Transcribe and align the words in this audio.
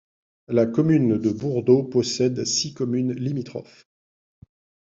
La 0.47 0.65
commune 0.65 1.19
de 1.19 1.29
Bourdeau 1.29 1.83
possède 1.83 2.43
six 2.43 2.73
communes 2.73 3.13
limitrophes. 3.13 3.85